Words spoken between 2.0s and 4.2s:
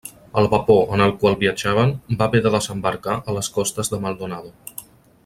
va haver de desembarcar a les costes de